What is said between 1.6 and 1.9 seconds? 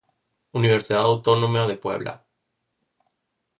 de